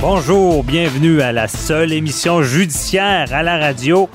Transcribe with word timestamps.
Bonjour, 0.00 0.64
bienvenue 0.64 1.20
à 1.22 1.32
la 1.32 1.48
seule 1.48 1.92
émission 1.92 2.42
judiciaire 2.42 3.32
à 3.32 3.42
la 3.42 3.58
radio. 3.58 4.08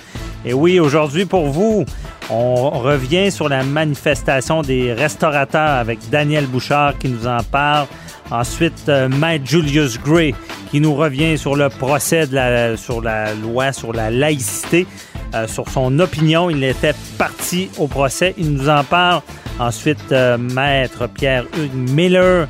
Et 0.45 0.53
oui, 0.53 0.79
aujourd'hui 0.79 1.25
pour 1.25 1.47
vous, 1.47 1.85
on 2.29 2.69
revient 2.69 3.31
sur 3.31 3.49
la 3.49 3.63
manifestation 3.63 4.61
des 4.61 4.93
restaurateurs 4.93 5.77
avec 5.79 5.99
Daniel 6.09 6.45
Bouchard 6.45 6.97
qui 6.97 7.09
nous 7.09 7.27
en 7.27 7.41
parle. 7.43 7.87
Ensuite, 8.31 8.87
euh, 8.89 9.09
Maître 9.09 9.45
Julius 9.47 9.99
Gray 9.99 10.35
qui 10.69 10.79
nous 10.79 10.93
revient 10.93 11.37
sur 11.37 11.55
le 11.55 11.69
procès 11.69 12.27
de 12.27 12.35
la, 12.35 12.77
sur 12.77 13.01
la 13.01 13.33
loi 13.33 13.71
sur 13.71 13.91
la 13.91 14.11
laïcité, 14.11 14.85
euh, 15.33 15.47
sur 15.47 15.67
son 15.69 15.99
opinion. 15.99 16.49
Il 16.49 16.63
était 16.63 16.93
parti 17.17 17.69
au 17.77 17.87
procès. 17.87 18.35
Il 18.37 18.51
nous 18.53 18.69
en 18.69 18.83
parle. 18.83 19.21
Ensuite, 19.59 20.11
euh, 20.11 20.37
Maître 20.37 21.07
Pierre-Hugues 21.07 21.89
Miller 21.91 22.47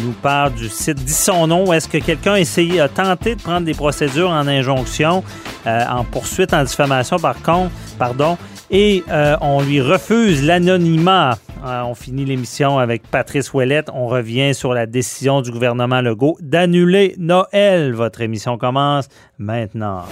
nous 0.00 0.12
parle 0.12 0.54
du 0.54 0.68
site 0.68 1.04
Dis 1.04 1.12
son 1.12 1.46
nom. 1.46 1.72
Est-ce 1.72 1.88
que 1.88 1.98
quelqu'un 1.98 2.34
a 2.34 2.40
essayé, 2.40 2.80
a 2.80 2.88
tenté 2.88 3.34
de 3.34 3.42
prendre 3.42 3.66
des 3.66 3.74
procédures 3.74 4.30
en 4.30 4.46
injonction, 4.46 5.24
euh, 5.66 5.84
en 5.88 6.04
poursuite, 6.04 6.54
en 6.54 6.64
diffamation, 6.64 7.18
par 7.18 7.40
contre, 7.42 7.70
pardon, 7.98 8.38
et 8.70 9.04
euh, 9.10 9.36
on 9.40 9.62
lui 9.62 9.80
refuse 9.80 10.44
l'anonymat? 10.44 11.38
Euh, 11.64 11.82
on 11.82 11.94
finit 11.94 12.24
l'émission 12.24 12.78
avec 12.78 13.06
Patrice 13.06 13.52
Ouellette. 13.52 13.88
On 13.94 14.08
revient 14.08 14.54
sur 14.54 14.74
la 14.74 14.86
décision 14.86 15.42
du 15.42 15.52
gouvernement 15.52 16.00
Legault 16.00 16.36
d'annuler 16.40 17.14
Noël. 17.18 17.92
Votre 17.92 18.22
émission 18.22 18.58
commence 18.58 19.08
maintenant. 19.38 20.04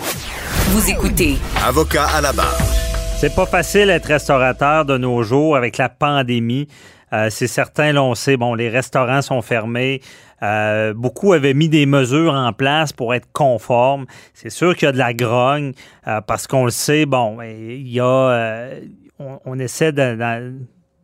Vous 0.69 0.89
écoutez 0.91 1.37
Avocat 1.67 2.07
à 2.07 2.21
la 2.21 2.33
barre. 2.33 2.90
C'est 3.21 3.35
pas 3.35 3.45
facile 3.45 3.89
d'être 3.89 4.07
restaurateur 4.07 4.87
de 4.87 4.97
nos 4.97 5.23
jours 5.23 5.55
avec 5.55 5.77
la 5.77 5.91
pandémie. 5.91 6.69
Euh, 7.13 7.29
c'est 7.29 7.49
certain, 7.49 7.93
là, 7.93 8.03
on 8.03 8.15
sait, 8.15 8.39
bon, 8.39 8.55
les 8.55 8.71
restaurants 8.71 9.21
sont 9.21 9.43
fermés. 9.43 10.01
Euh, 10.43 10.95
beaucoup 10.95 11.35
avaient 11.35 11.53
mis 11.53 11.69
des 11.69 11.85
mesures 11.85 12.33
en 12.33 12.55
place 12.55 12.95
pour 12.95 13.13
être 13.13 13.29
conformes. 13.35 14.07
C'est 14.33 14.49
sûr 14.49 14.75
qu'il 14.75 14.87
y 14.87 14.89
a 14.89 14.93
de 14.93 14.99
la 14.99 15.13
grogne 15.13 15.75
euh, 16.09 16.23
parce 16.23 16.47
qu'on 16.47 16.65
le 16.65 16.71
sait, 16.71 17.05
bon, 17.05 17.43
il 17.43 17.89
y 17.89 18.01
a, 18.01 18.71
on, 19.19 19.59
essaie 19.59 19.93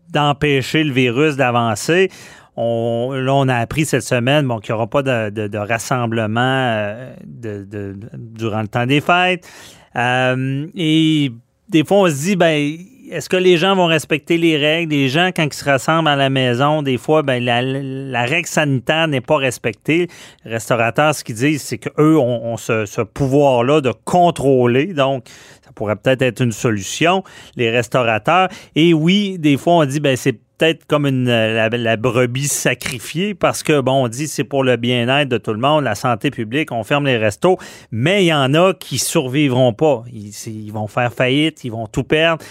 d'empêcher 0.09 0.85
le 0.85 0.95
virus 0.95 1.37
d'avancer. 1.37 2.11
On, 2.57 3.13
là, 3.13 3.35
on 3.35 3.47
a 3.47 3.57
appris 3.57 3.85
cette 3.85 4.05
semaine 4.05 4.47
bon, 4.47 4.59
qu'il 4.61 4.75
n'y 4.75 4.77
aura 4.77 4.87
pas 4.87 5.03
de, 5.03 5.59
rassemblement 5.59 6.95
durant 7.27 8.63
le 8.63 8.69
temps 8.69 8.87
des 8.87 9.03
fêtes. 9.03 9.47
et 9.95 11.31
des 11.69 11.85
fois, 11.85 11.99
on 11.99 12.09
se 12.09 12.23
dit, 12.23 12.37
ben, 12.37 12.79
est-ce 13.11 13.29
que 13.29 13.37
les 13.37 13.57
gens 13.57 13.77
vont 13.77 13.87
respecter 13.87 14.37
les 14.37 14.57
règles? 14.57 14.93
Les 14.93 15.09
gens, 15.09 15.31
quand 15.35 15.45
ils 15.45 15.53
se 15.53 15.65
rassemblent 15.65 16.09
à 16.09 16.17
la 16.17 16.31
maison, 16.31 16.83
des 16.83 16.99
fois, 16.99 17.23
ben, 17.23 17.43
la, 17.43 18.25
règle 18.25 18.49
sanitaire 18.49 19.09
n'est 19.09 19.21
pas 19.21 19.37
respectée. 19.37 20.09
Les 20.45 20.53
restaurateurs, 20.53 21.15
ce 21.15 21.25
qu'ils 21.25 21.37
disent, 21.37 21.63
c'est 21.63 21.79
qu'eux 21.79 22.17
ont, 22.19 22.57
ce, 22.57 23.03
pouvoir-là 23.03 23.81
de 23.81 23.93
contrôler. 24.05 24.87
Donc, 24.93 25.25
ça 25.65 25.71
pourrait 25.75 25.97
peut-être 25.97 26.23
être 26.23 26.41
une 26.41 26.53
solution, 26.53 27.23
les 27.57 27.71
restaurateurs. 27.71 28.49
Et 28.75 28.95
oui, 28.95 29.39
des 29.39 29.57
fois, 29.57 29.75
on 29.75 29.85
dit, 29.85 30.01
ben, 30.01 30.17
c'est 30.17 30.39
peut-être 30.59 30.87
comme 30.87 31.07
une, 31.07 31.27
la, 31.27 31.97
brebis 31.97 32.49
sacrifiée 32.49 33.35
parce 33.35 33.63
que, 33.63 33.81
bon, 33.81 34.05
on 34.05 34.09
dit 34.09 34.29
c'est 34.29 34.45
pour 34.45 34.65
le 34.65 34.77
bien-être 34.77 35.29
de 35.29 35.39
tout 35.39 35.53
le 35.53 35.59
monde, 35.59 35.85
la 35.85 35.95
santé 35.95 36.31
publique, 36.31 36.73
on 36.73 36.85
ferme 36.85 37.07
les 37.07 37.17
restos, 37.17 37.59
mais 37.91 38.25
il 38.25 38.29
y 38.29 38.35
en 38.35 38.55
a 38.55 38.75
qui 38.75 38.99
survivront 38.99 39.73
pas. 39.73 40.05
ils 40.13 40.73
vont 40.73 40.87
faire 40.87 41.13
faillite, 41.13 41.65
ils 41.65 41.73
vont 41.73 41.87
tout 41.87 42.05
perdre 42.05 42.45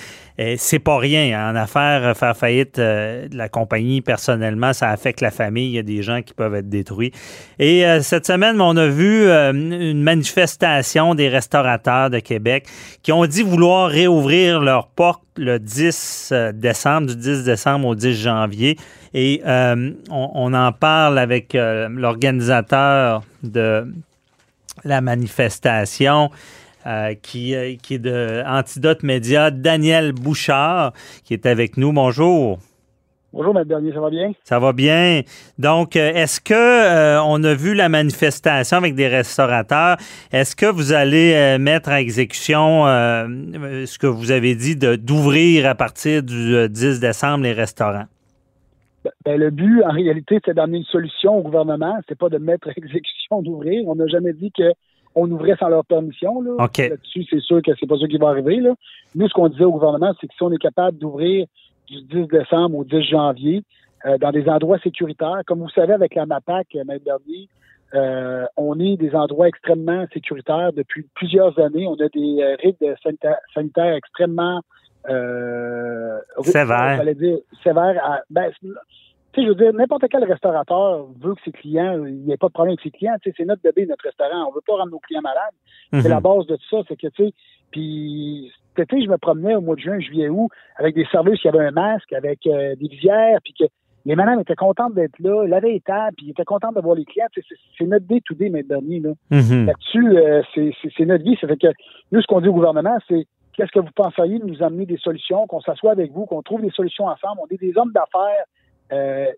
c'est 0.57 0.79
pas 0.79 0.97
rien. 0.97 1.49
En 1.49 1.55
affaires, 1.55 2.03
euh, 2.03 2.13
faire 2.13 2.35
faillite 2.35 2.77
euh, 2.77 3.27
de 3.27 3.37
la 3.37 3.47
compagnie, 3.47 4.01
personnellement, 4.01 4.73
ça 4.73 4.89
affecte 4.89 5.21
la 5.21 5.31
famille. 5.31 5.69
Il 5.69 5.75
y 5.75 5.79
a 5.79 5.83
des 5.83 6.01
gens 6.03 6.21
qui 6.21 6.33
peuvent 6.33 6.55
être 6.55 6.69
détruits. 6.69 7.13
Et 7.57 7.85
euh, 7.85 8.01
cette 8.01 8.27
semaine, 8.27 8.59
on 8.59 8.75
a 8.75 8.87
vu 8.87 9.29
une 9.29 10.03
manifestation 10.03 11.15
des 11.15 11.29
restaurateurs 11.29 12.09
de 12.09 12.19
Québec 12.19 12.65
qui 13.01 13.11
ont 13.11 13.25
dit 13.25 13.43
vouloir 13.43 13.89
réouvrir 13.89 14.59
leurs 14.59 14.87
portes 14.87 15.23
le 15.37 15.59
10 15.59 16.33
décembre, 16.53 17.07
du 17.07 17.15
10 17.15 17.43
décembre 17.43 17.87
au 17.87 17.95
10 17.95 18.13
janvier. 18.13 18.77
Et 19.13 19.41
on, 19.45 20.53
en 20.53 20.71
parle 20.71 21.17
avec 21.17 21.53
l'organisateur 21.55 23.23
de 23.43 23.85
la 24.83 25.01
manifestation. 25.01 26.29
Euh, 26.87 27.15
qui, 27.19 27.55
euh, 27.55 27.73
qui 27.81 27.95
est 27.95 27.99
de 27.99 28.43
Antidote 28.45 29.01
Média, 29.01 29.49
Daniel 29.49 30.11
Bouchard, 30.11 30.93
qui 31.23 31.33
est 31.33 31.47
avec 31.47 31.77
nous. 31.77 31.91
Bonjour. 31.91 32.59
Bonjour, 33.33 33.57
M. 33.57 33.63
Bernier, 33.63 33.91
ça 33.91 33.99
va 33.99 34.09
bien? 34.11 34.31
Ça 34.43 34.59
va 34.59 34.71
bien. 34.71 35.21
Donc, 35.57 35.95
euh, 35.95 36.13
est-ce 36.13 36.39
que 36.39 37.19
on 37.25 37.43
a 37.43 37.55
vu 37.55 37.73
la 37.73 37.89
manifestation 37.89 38.77
avec 38.77 38.93
des 38.93 39.07
restaurateurs? 39.07 39.97
Est-ce 40.31 40.55
que 40.55 40.67
vous 40.67 40.93
allez 40.93 41.57
mettre 41.57 41.89
à 41.89 41.99
exécution 41.99 42.85
ce 42.85 43.97
que 43.97 44.05
vous 44.05 44.31
avez 44.31 44.53
dit 44.53 44.75
d'ouvrir 44.75 45.67
à 45.67 45.73
partir 45.73 46.21
du 46.21 46.69
10 46.69 46.99
décembre 46.99 47.45
les 47.45 47.53
restaurants? 47.53 48.05
Ben, 49.03 49.11
ben, 49.25 49.39
le 49.39 49.49
but, 49.49 49.81
en 49.83 49.91
réalité, 49.91 50.39
c'est 50.45 50.53
d'amener 50.53 50.77
une 50.77 50.83
solution 50.85 51.35
au 51.35 51.41
gouvernement. 51.41 51.97
C'est 52.07 52.17
pas 52.17 52.29
de 52.29 52.37
mettre 52.37 52.67
à 52.67 52.71
exécution 52.77 53.41
d'ouvrir. 53.41 53.87
On 53.87 53.95
n'a 53.95 54.05
jamais 54.05 54.33
dit 54.33 54.51
que 54.55 54.71
on 55.15 55.29
ouvrait 55.31 55.55
sans 55.57 55.69
leur 55.69 55.85
permission. 55.85 56.41
Là. 56.41 56.51
Là-dessus, 56.59 57.25
c'est 57.29 57.39
sûr 57.39 57.61
que 57.61 57.71
c'est 57.79 57.87
pas 57.87 57.97
ça 57.97 58.07
qui 58.07 58.17
va 58.17 58.29
arriver. 58.29 58.57
Là. 58.57 58.73
Nous, 59.15 59.27
ce 59.27 59.33
qu'on 59.33 59.47
disait 59.49 59.63
au 59.63 59.71
gouvernement, 59.71 60.13
c'est 60.19 60.27
que 60.27 60.33
si 60.33 60.43
on 60.43 60.51
est 60.51 60.61
capable 60.61 60.97
d'ouvrir 60.97 61.47
du 61.87 62.01
10 62.01 62.27
décembre 62.27 62.77
au 62.77 62.83
10 62.83 63.01
janvier 63.03 63.63
euh, 64.05 64.17
dans 64.17 64.31
des 64.31 64.47
endroits 64.49 64.79
sécuritaires, 64.79 65.41
comme 65.47 65.59
vous 65.59 65.69
savez, 65.69 65.93
avec 65.93 66.15
la 66.15 66.25
MAPAC, 66.25 66.67
euh, 66.75 66.83
M. 66.87 66.99
Bernier, 67.03 67.47
euh, 67.93 68.45
on 68.57 68.79
est 68.79 68.97
des 68.97 69.15
endroits 69.15 69.47
extrêmement 69.47 70.05
sécuritaires 70.13 70.73
depuis 70.73 71.05
plusieurs 71.15 71.57
années. 71.59 71.87
On 71.87 71.93
a 71.95 72.09
des 72.09 72.41
euh, 72.41 72.55
rythmes 72.61 72.93
sanitaires, 73.53 73.95
extrêmement 73.95 74.61
euh, 75.09 76.19
sévères. 76.41 77.01
dire 77.15 77.37
sévères. 77.63 78.03
À, 78.03 78.21
ben, 78.29 78.51
tu 79.35 79.41
sais, 79.41 79.47
je 79.47 79.49
veux 79.49 79.55
dire, 79.55 79.73
n'importe 79.73 80.05
quel 80.09 80.23
restaurateur 80.23 81.07
veut 81.19 81.35
que 81.35 81.41
ses 81.43 81.51
clients, 81.51 82.05
il 82.05 82.21
n'y 82.21 82.31
ait 82.31 82.37
pas 82.37 82.47
de 82.47 82.53
problème 82.53 82.71
avec 82.71 82.81
ses 82.81 82.91
clients. 82.91 83.15
Tu 83.21 83.29
sais, 83.29 83.35
c'est 83.37 83.45
notre 83.45 83.61
bébé, 83.61 83.85
notre 83.85 84.05
restaurant. 84.05 84.47
On 84.47 84.53
veut 84.53 84.61
pas 84.65 84.75
rendre 84.77 84.91
nos 84.91 84.99
clients 84.99 85.21
malades. 85.21 85.53
C'est 85.91 86.09
la 86.09 86.17
mhm. 86.17 86.23
base 86.23 86.47
de 86.47 86.55
tout 86.55 86.69
ça. 86.69 86.77
C'est 86.87 86.95
que, 86.95 87.07
tu 87.07 87.25
sais, 87.25 87.33
puis 87.71 88.51
cet 88.75 88.93
été, 88.93 89.03
je 89.03 89.09
me 89.09 89.17
promenais 89.17 89.55
au 89.55 89.61
mois 89.61 89.75
de 89.75 89.81
juin, 89.81 89.99
juillet, 89.99 90.29
août, 90.29 90.49
avec 90.77 90.95
des 90.95 91.05
services 91.11 91.41
qui 91.41 91.49
avaient 91.49 91.65
un 91.65 91.71
masque, 91.71 92.13
avec 92.13 92.47
euh, 92.47 92.75
des 92.75 92.87
visières, 92.87 93.39
puis 93.43 93.53
que 93.59 93.65
les 94.05 94.15
madames 94.15 94.39
étaient 94.39 94.55
contentes 94.55 94.93
d'être 94.93 95.19
là, 95.19 95.43
ils 95.45 95.53
avaient 95.53 95.75
état, 95.75 96.09
puis 96.15 96.27
ils 96.27 96.29
étaient 96.31 96.45
contents 96.45 96.71
de 96.71 96.79
voir 96.79 96.95
les 96.95 97.05
clients. 97.05 97.27
C'est 97.77 97.85
notre 97.85 98.05
day 98.05 98.21
to 98.23 98.35
day, 98.35 98.49
mais 98.49 98.63
dernier, 98.63 99.01
là. 99.01 99.11
Mhm. 99.31 99.65
Là-dessus, 99.65 100.17
euh, 100.17 100.41
c'est 100.95 101.05
notre 101.05 101.25
vie. 101.25 101.37
Ça 101.41 101.47
fait 101.47 101.57
que 101.57 101.67
nous, 102.11 102.21
ce 102.21 102.27
qu'on 102.27 102.39
dit 102.39 102.47
au 102.47 102.53
gouvernement, 102.53 102.97
c'est 103.09 103.27
qu'est-ce 103.53 103.71
que 103.71 103.79
vous 103.79 103.91
penseriez 103.95 104.39
de 104.39 104.45
nous 104.45 104.63
amener 104.63 104.85
des 104.85 104.97
solutions, 104.97 105.45
qu'on 105.47 105.61
s'assoie 105.61 105.91
avec 105.91 106.11
vous, 106.11 106.25
qu'on 106.25 106.41
trouve 106.41 106.61
des 106.61 106.69
solutions 106.69 107.07
ensemble. 107.07 107.41
On 107.41 107.53
est 107.53 107.59
des 107.59 107.77
hommes 107.77 107.91
d'affaires 107.91 108.45
euh, 108.91 109.31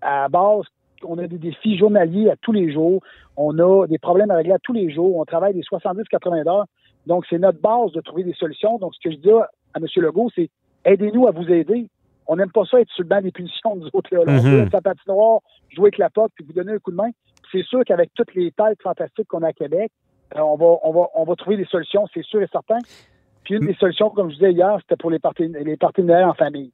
à 0.00 0.28
base, 0.28 0.64
on 1.04 1.18
a 1.18 1.26
des 1.26 1.38
défis 1.38 1.76
journaliers 1.76 2.30
à 2.30 2.36
tous 2.36 2.52
les 2.52 2.72
jours. 2.72 3.02
On 3.36 3.58
a 3.58 3.86
des 3.86 3.98
problèmes 3.98 4.30
à 4.30 4.36
régler 4.36 4.52
à 4.52 4.58
tous 4.58 4.72
les 4.72 4.90
jours. 4.92 5.16
On 5.16 5.24
travaille 5.24 5.54
des 5.54 5.62
70-80 5.62 6.48
heures. 6.48 6.66
Donc, 7.06 7.24
c'est 7.28 7.38
notre 7.38 7.60
base 7.60 7.92
de 7.92 8.00
trouver 8.00 8.24
des 8.24 8.34
solutions. 8.34 8.78
Donc, 8.78 8.94
ce 8.94 9.00
que 9.08 9.14
je 9.14 9.20
dis 9.20 9.30
à 9.30 9.48
M. 9.76 9.86
Legault, 9.96 10.30
c'est 10.34 10.50
aidez-nous 10.84 11.26
à 11.26 11.32
vous 11.32 11.48
aider. 11.50 11.88
On 12.26 12.36
n'aime 12.36 12.52
pas 12.52 12.64
ça 12.64 12.80
être 12.80 12.90
sur 12.90 13.02
le 13.02 13.08
banc 13.08 13.20
des 13.20 13.32
punitions, 13.32 13.74
nous 13.76 13.88
autres. 13.92 14.14
Là. 14.14 14.20
On 14.26 14.38
veut 14.38 14.68
sa 14.70 14.80
patinoire, 14.80 15.40
jouer 15.70 15.86
avec 15.86 15.98
la 15.98 16.10
pote, 16.10 16.30
puis 16.34 16.44
vous 16.44 16.52
donner 16.52 16.72
un 16.72 16.78
coup 16.78 16.92
de 16.92 16.96
main. 16.96 17.10
c'est 17.50 17.64
sûr 17.64 17.84
qu'avec 17.84 18.10
toutes 18.14 18.34
les 18.34 18.52
têtes 18.52 18.80
fantastiques 18.82 19.26
qu'on 19.28 19.42
a 19.42 19.48
à 19.48 19.52
Québec, 19.52 19.90
euh, 20.36 20.40
on, 20.40 20.56
va, 20.56 20.78
on, 20.84 20.92
va, 20.92 21.08
on 21.14 21.24
va 21.24 21.34
trouver 21.34 21.56
des 21.56 21.64
solutions, 21.64 22.06
c'est 22.14 22.24
sûr 22.24 22.40
et 22.40 22.46
certain. 22.50 22.78
Puis 23.44 23.56
une 23.56 23.66
des 23.66 23.74
solutions, 23.74 24.10
comme 24.10 24.30
je 24.30 24.36
disais 24.36 24.52
hier, 24.52 24.78
c'était 24.80 24.96
pour 24.96 25.10
les 25.10 25.18
les 25.38 25.78
Noël 25.98 26.24
en 26.24 26.34
famille. 26.34 26.70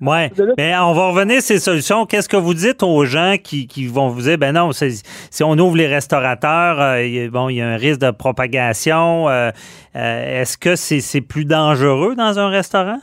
Oui, 0.00 0.28
mais 0.56 0.76
on 0.76 0.92
va 0.92 1.08
revenir 1.08 1.38
à 1.38 1.40
ces 1.40 1.58
solutions. 1.58 2.06
Qu'est-ce 2.06 2.28
que 2.28 2.36
vous 2.36 2.54
dites 2.54 2.82
aux 2.82 3.04
gens 3.04 3.34
qui, 3.42 3.66
qui 3.66 3.86
vont 3.86 4.08
vous 4.08 4.22
dire, 4.22 4.38
ben 4.38 4.52
non, 4.52 4.70
si 4.72 5.44
on 5.44 5.58
ouvre 5.58 5.76
les 5.76 5.88
restaurateurs, 5.88 6.80
euh, 6.80 7.28
bon, 7.30 7.48
il 7.48 7.56
y 7.56 7.60
a 7.60 7.68
un 7.68 7.76
risque 7.76 8.00
de 8.00 8.10
propagation. 8.10 9.28
Euh, 9.28 9.50
euh, 9.96 10.40
est-ce 10.40 10.56
que 10.56 10.76
c'est 10.76 11.20
plus 11.20 11.44
dangereux 11.44 12.14
dans 12.14 12.38
un 12.38 12.48
restaurant? 12.48 12.98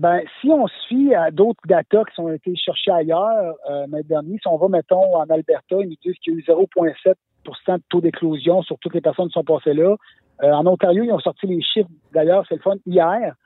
Ben, 0.00 0.20
si 0.40 0.50
on 0.50 0.66
fie 0.88 1.14
à 1.14 1.30
d'autres 1.30 1.60
data 1.66 2.02
qui 2.12 2.20
ont 2.20 2.32
été 2.32 2.56
cherchés 2.56 2.90
ailleurs, 2.90 3.54
euh, 3.70 3.86
dernier, 4.04 4.38
si 4.38 4.48
on 4.48 4.56
va, 4.56 4.66
mettons, 4.68 5.14
en 5.16 5.22
Alberta, 5.30 5.76
ils 5.80 5.88
nous 5.88 5.96
disent 6.02 6.18
qu'il 6.18 6.32
y 6.32 6.36
a 6.36 6.38
eu 6.40 6.42
0,7% 6.42 7.76
de 7.76 7.82
taux 7.88 8.00
d'éclosion 8.00 8.62
sur 8.62 8.76
toutes 8.80 8.94
les 8.94 9.00
personnes 9.00 9.28
qui 9.28 9.34
sont 9.34 9.44
passées 9.44 9.74
là. 9.74 9.94
en 10.42 10.66
Ontario, 10.66 11.04
ils 11.04 11.12
ont 11.12 11.20
sorti 11.20 11.46
les 11.46 11.62
chiffres, 11.62 11.88
d'ailleurs, 12.12 12.44
c'est 12.48 12.56
le 12.56 12.62
fun, 12.62 12.74
hier. 12.86 13.36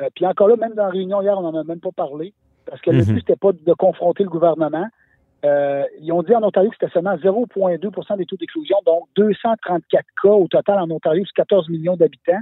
Euh, 0.00 0.08
puis 0.14 0.26
encore 0.26 0.48
là, 0.48 0.56
même 0.56 0.74
dans 0.74 0.84
la 0.84 0.90
réunion 0.90 1.22
hier, 1.22 1.38
on 1.38 1.42
n'en 1.42 1.58
a 1.58 1.64
même 1.64 1.80
pas 1.80 1.92
parlé, 1.92 2.32
parce 2.66 2.80
que 2.80 2.90
le 2.90 2.98
mhm. 2.98 3.04
but, 3.04 3.20
c'était 3.20 3.36
pas 3.36 3.52
de 3.52 3.72
confronter 3.74 4.24
le 4.24 4.30
gouvernement. 4.30 4.86
Euh, 5.44 5.84
ils 6.00 6.12
ont 6.12 6.22
dit 6.22 6.34
en 6.34 6.42
Ontario 6.42 6.70
que 6.70 6.76
c'était 6.80 6.92
seulement 6.92 7.16
0,2% 7.16 8.16
des 8.16 8.26
taux 8.26 8.36
d'exclusion, 8.36 8.76
donc 8.84 9.04
234 9.16 10.04
cas 10.22 10.28
au 10.28 10.48
total 10.48 10.78
en 10.80 10.90
Ontario 10.90 11.24
sur 11.24 11.34
14 11.34 11.68
millions 11.68 11.96
d'habitants. 11.96 12.40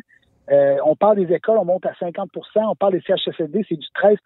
Euh, 0.50 0.76
on 0.84 0.94
parle 0.94 1.16
des 1.16 1.34
écoles, 1.34 1.58
on 1.58 1.64
monte 1.64 1.86
à 1.86 1.92
50% 1.92 2.26
on 2.56 2.74
parle 2.74 2.92
des 2.92 3.00
CHSLD, 3.00 3.64
c'est 3.68 3.76
du 3.76 3.86
13% 3.94 4.18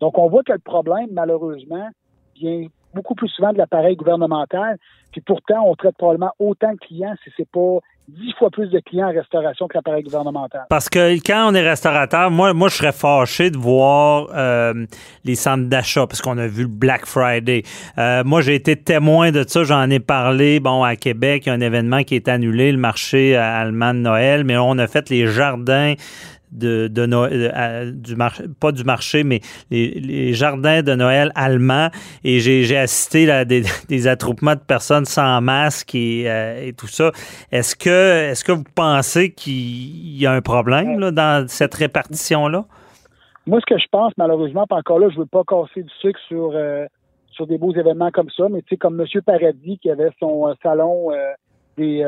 Donc, 0.00 0.18
on 0.18 0.28
voit 0.28 0.42
que 0.42 0.52
le 0.52 0.58
problème, 0.58 1.08
malheureusement, 1.12 1.88
vient 2.36 2.66
beaucoup 2.94 3.14
plus 3.14 3.28
souvent 3.28 3.52
de 3.52 3.58
l'appareil 3.58 3.96
gouvernemental. 3.96 4.76
Puis 5.12 5.20
pourtant, 5.20 5.62
on 5.66 5.74
traite 5.74 5.96
probablement 5.96 6.32
autant 6.38 6.72
de 6.72 6.78
clients 6.78 7.14
si 7.24 7.30
c'est 7.36 7.48
pas 7.48 7.78
dix 8.18 8.32
fois 8.38 8.50
plus 8.50 8.68
de 8.68 8.80
clients 8.80 9.08
en 9.08 9.12
restauration 9.12 9.68
que 9.68 9.74
l'appareil 9.74 10.02
gouvernemental. 10.02 10.66
Parce 10.68 10.88
que 10.88 11.14
quand 11.24 11.50
on 11.50 11.54
est 11.54 11.68
restaurateur, 11.68 12.30
moi, 12.30 12.52
moi 12.52 12.68
je 12.68 12.76
serais 12.76 12.92
fâché 12.92 13.50
de 13.50 13.58
voir 13.58 14.28
euh, 14.34 14.86
les 15.24 15.34
centres 15.34 15.68
d'achat, 15.68 16.06
parce 16.06 16.20
qu'on 16.20 16.38
a 16.38 16.46
vu 16.46 16.62
le 16.62 16.68
Black 16.68 17.06
Friday. 17.06 17.62
Euh, 17.98 18.22
moi, 18.24 18.40
j'ai 18.40 18.54
été 18.54 18.76
témoin 18.76 19.30
de 19.30 19.44
ça, 19.46 19.64
j'en 19.64 19.88
ai 19.90 20.00
parlé. 20.00 20.60
Bon, 20.60 20.82
à 20.82 20.96
Québec, 20.96 21.44
il 21.46 21.48
y 21.48 21.52
a 21.52 21.54
un 21.54 21.60
événement 21.60 22.02
qui 22.02 22.16
est 22.16 22.28
annulé, 22.28 22.72
le 22.72 22.78
marché 22.78 23.36
allemand 23.36 23.94
de 23.94 24.00
Noël, 24.00 24.44
mais 24.44 24.56
on 24.56 24.78
a 24.78 24.86
fait 24.86 25.10
les 25.10 25.26
jardins 25.26 25.94
de, 26.52 26.88
de 26.88 27.06
Noël, 27.06 27.92
du 28.00 28.16
marché, 28.16 28.44
pas 28.60 28.72
du 28.72 28.84
marché, 28.84 29.24
mais 29.24 29.40
les, 29.70 30.32
jardins 30.34 30.82
de 30.82 30.94
Noël 30.94 31.32
allemands. 31.34 31.88
Et 32.24 32.40
j'ai 32.40 32.76
assisté 32.76 33.30
à 33.30 33.44
des, 33.44 33.62
des, 33.88 34.08
attroupements 34.08 34.54
de 34.54 34.60
personnes 34.60 35.04
sans 35.04 35.40
masque 35.40 35.94
et, 35.94 36.30
euh, 36.30 36.68
et 36.68 36.72
tout 36.72 36.86
ça. 36.86 37.12
Est-ce 37.52 37.76
que, 37.76 38.30
est-ce 38.30 38.44
que 38.44 38.52
vous 38.52 38.64
pensez 38.74 39.32
qu'il 39.32 40.16
y 40.16 40.26
a 40.26 40.32
un 40.32 40.42
problème 40.42 40.98
là, 40.98 41.10
dans 41.10 41.48
cette 41.48 41.74
répartition-là? 41.74 42.64
Moi, 43.46 43.60
ce 43.60 43.74
que 43.74 43.80
je 43.80 43.86
pense, 43.90 44.12
malheureusement, 44.16 44.66
pas 44.66 44.76
encore 44.76 44.98
là, 44.98 45.08
je 45.10 45.18
veux 45.18 45.26
pas 45.26 45.42
casser 45.44 45.82
du 45.82 45.90
sucre 46.00 46.20
sur, 46.28 46.52
euh, 46.54 46.86
sur 47.30 47.46
des 47.46 47.58
beaux 47.58 47.74
événements 47.74 48.10
comme 48.10 48.30
ça, 48.36 48.48
mais 48.50 48.60
tu 48.62 48.70
sais, 48.70 48.76
comme 48.76 49.00
M. 49.00 49.06
Paradis 49.24 49.78
qui 49.78 49.90
avait 49.90 50.10
son 50.18 50.48
euh, 50.48 50.52
salon 50.62 51.10
des, 51.76 52.04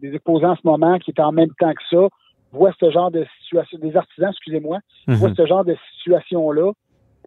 des 0.00 0.14
exposants 0.14 0.52
en 0.52 0.56
ce 0.56 0.62
moment, 0.64 0.98
qui 0.98 1.10
était 1.10 1.20
en 1.20 1.32
même 1.32 1.50
temps 1.58 1.72
que 1.72 1.82
ça, 1.90 2.08
voit 2.56 2.72
ce 2.80 2.90
genre 2.90 3.10
de 3.10 3.24
situation, 3.42 3.78
des 3.78 3.96
artisans, 3.96 4.30
excusez-moi, 4.30 4.78
mm 5.06 5.14
voient 5.14 5.34
ce 5.34 5.46
genre 5.46 5.64
de 5.64 5.76
situation-là, 5.98 6.72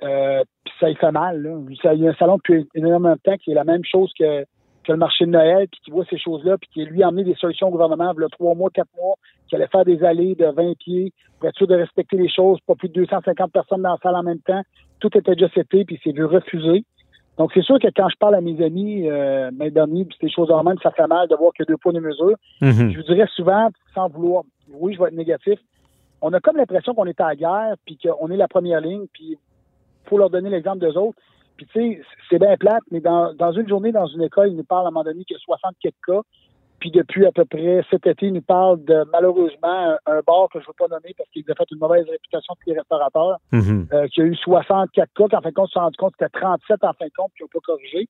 euh, 0.04 0.44
puis 0.66 0.74
ça 0.80 0.90
y 0.90 0.96
fait 0.96 1.12
mal. 1.12 1.42
Là. 1.42 1.58
Il 1.94 2.02
y 2.02 2.08
a 2.08 2.12
un 2.12 2.16
salon 2.16 2.38
depuis 2.38 2.68
énormément 2.76 3.14
de 3.14 3.20
temps 3.20 3.38
qui 3.38 3.52
est 3.52 3.56
la 3.56 3.64
même 3.64 3.84
chose 3.84 4.12
que, 4.18 4.44
que 4.84 4.92
le 4.92 4.98
marché 4.98 5.26
de 5.26 5.31
Noël, 5.31 5.68
puis 5.72 5.81
qui 5.84 5.92
voit 5.92 6.06
ces 6.10 6.18
choses-là, 6.18 6.58
puis 6.58 6.70
qui 6.74 6.86
lui 6.86 7.04
a 7.04 7.08
amené 7.08 7.24
des 7.24 7.36
solutions 7.36 7.68
au 7.68 7.72
gouvernement, 7.72 8.14
il 8.18 8.22
y 8.22 8.24
a 8.24 8.30
trois 8.30 8.56
mois, 8.56 8.70
quatre 8.70 8.90
mois, 8.98 9.16
qui 9.48 9.56
allait 9.56 9.68
faire 9.68 9.86
des 9.86 10.04
allées 10.04 10.36
de 10.36 10.46
20 10.46 10.78
pieds 10.78 11.14
pour 11.40 11.50
être 11.50 11.58
sûr 11.58 11.68
de 11.68 11.76
respecter 11.76 12.18
les 12.18 12.30
choses, 12.30 12.60
pas 12.66 12.76
plus 12.76 12.90
de 12.90 12.94
250 12.94 13.52
personnes 13.52 13.81
dans 13.81 13.92
la 13.92 13.98
salle 14.02 14.16
en 14.16 14.24
même 14.24 14.40
temps. 14.40 14.62
Tout 15.00 15.16
était 15.18 15.36
déjà 15.36 15.50
fait, 15.50 15.64
puis 15.64 16.00
c'est 16.04 16.12
vu 16.12 16.26
refuser. 16.26 16.84
Donc, 17.39 17.51
c'est 17.53 17.63
sûr 17.63 17.80
que 17.80 17.88
quand 17.95 18.09
je 18.09 18.18
parle 18.18 18.36
à 18.36 18.41
mes 18.41 18.62
amis, 18.62 19.09
euh, 19.09 19.50
mes 19.53 19.75
amis, 19.77 20.03
puis 20.03 20.18
ces 20.19 20.30
choses 20.30 20.51
en 20.51 20.62
même, 20.62 20.77
ça 20.83 20.91
fait 20.91 21.07
mal 21.07 21.25
de 21.30 21.36
voir 21.38 21.53
qu'il 21.53 21.63
y 21.63 21.68
a 21.69 21.71
deux 21.71 21.77
points 21.77 21.94
de 21.94 22.01
mesure. 22.01 22.36
Mhm. 22.59 22.91
Je 22.91 22.97
vous 22.97 23.03
dirais 23.03 23.27
souvent, 23.33 23.69
sans 23.95 24.09
vouloir, 24.09 24.44
oui, 24.74 24.94
je 24.94 25.00
vais 25.00 25.07
être 25.07 25.15
négatif, 25.15 25.57
on 26.21 26.33
a 26.33 26.41
comme 26.41 26.57
l'impression 26.57 26.94
qu'on 26.94 27.06
est 27.06 27.19
à 27.21 27.30
la 27.30 27.36
guerre, 27.38 27.75
puis 27.86 27.97
qu'on 27.97 28.30
est 28.30 28.36
la 28.36 28.50
première 28.50 28.81
ligne, 28.81 29.06
puis 29.13 29.38
faut 30.03 30.18
leur 30.18 30.30
donner 30.30 30.50
l'exemple 30.50 30.80
d'eux 30.80 30.97
autres. 30.97 31.18
Puis, 31.56 31.65
tu 31.68 31.80
sais, 31.80 32.01
c'est 32.30 32.39
bien 32.39 32.57
plate, 32.57 32.83
mais 32.91 33.00
dans, 33.00 33.33
dans 33.33 33.53
une 33.53 33.69
journée, 33.69 33.94
dans 33.94 34.07
une 34.07 34.24
école, 34.24 34.50
ils 34.50 34.57
nous 34.57 34.65
parlent 34.65 34.85
à 34.85 34.89
un 34.89 34.92
moment 34.92 35.06
donné 35.06 35.24
qu'il 35.24 35.35
y 35.35 35.38
a 35.38 35.39
60 35.39 35.75
quelques 35.81 35.95
cas. 36.06 36.21
Puis 36.80 36.92
depuis 36.92 37.26
à 37.26 37.31
peu 37.31 37.46
près 37.46 37.84
cet 37.90 38.08
été, 38.08 38.28
il 38.28 38.34
nous 38.34 38.42
parle 38.42 38.84
de 38.86 39.04
malheureusement 39.12 39.98
un, 40.06 40.22
bar 40.26 40.48
que 40.52 40.60
je 40.60 40.64
ne 40.64 40.68
veux 40.68 40.74
pas 40.78 40.88
nommer 40.88 41.14
parce 41.18 41.30
qu'il 41.30 41.44
a 41.50 41.56
fait 41.56 41.72
une 41.72 41.80
mauvaise 41.80 42.06
réputation 42.10 42.54
de 42.54 42.72
les 42.72 42.78
restaurateurs, 42.78 43.38
mm-hmm. 43.52 43.94
euh, 43.94 44.08
qui 44.08 44.22
a 44.22 44.24
eu 44.26 44.36
64 44.36 45.10
cas, 45.14 45.28
qu'en 45.28 45.42
fin 45.42 45.50
de 45.50 45.54
compte, 45.54 45.66
on 45.66 45.74
s'est 45.74 45.80
rendu 45.80 45.98
compte 45.98 46.16
que 46.16 46.26
c'était 46.26 46.40
37 46.40 46.84
en 46.84 46.94
fin 46.94 47.06
de 47.06 47.12
compte, 47.16 47.31
qui 47.36 47.44
n'ont 47.44 47.50
pas 47.52 47.60
corrigé. 47.66 48.08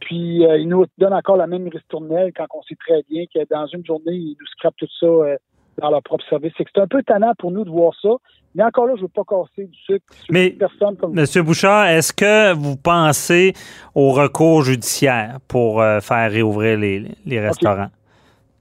Puis 0.00 0.46
euh, 0.46 0.58
il 0.58 0.68
nous 0.68 0.84
donne 0.98 1.14
encore 1.14 1.36
la 1.36 1.46
même 1.46 1.68
ristournelle 1.68 2.32
quand 2.36 2.46
on 2.54 2.62
sait 2.62 2.76
très 2.76 3.02
bien 3.08 3.24
que 3.32 3.40
dans 3.50 3.66
une 3.66 3.84
journée, 3.84 4.14
ils 4.14 4.36
nous 4.38 4.46
scrapent 4.46 4.76
tout 4.76 4.88
ça 4.98 5.06
euh, 5.06 5.36
dans 5.78 5.90
leur 5.90 6.02
propre 6.02 6.24
service. 6.28 6.52
C'est 6.56 6.80
un 6.80 6.86
peu 6.86 7.02
tannant 7.02 7.32
pour 7.38 7.50
nous 7.50 7.64
de 7.64 7.70
voir 7.70 7.94
ça. 8.02 8.10
Mais 8.54 8.64
encore 8.64 8.86
là, 8.86 8.94
je 8.96 9.02
ne 9.02 9.06
veux 9.06 9.08
pas 9.08 9.22
casser 9.24 9.66
du 9.66 9.78
sucre 9.78 10.04
sur 10.12 10.32
Mais, 10.32 10.50
personne 10.50 10.96
comme 10.96 11.14
Monsieur 11.14 11.42
Bouchard, 11.42 11.86
est-ce 11.86 12.12
que 12.12 12.52
vous 12.52 12.76
pensez 12.76 13.52
au 13.94 14.10
recours 14.10 14.62
judiciaire 14.62 15.38
pour 15.46 15.80
faire 15.80 16.30
réouvrir 16.30 16.76
les, 16.76 17.40
restaurants? 17.40 17.90